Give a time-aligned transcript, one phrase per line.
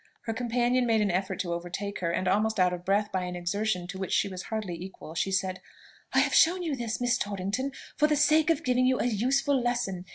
[0.23, 3.35] Her companion made an effort to overtake her, and, almost out of breath by an
[3.35, 5.61] exertion to which she was hardly equal, she said,
[6.11, 9.61] "I have shown you this, Miss Torrington, for the sake of giving you a useful
[9.61, 10.05] lesson.